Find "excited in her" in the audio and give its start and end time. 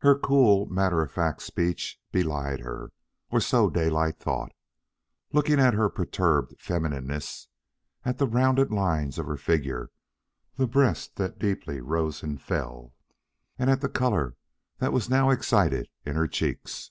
15.30-16.28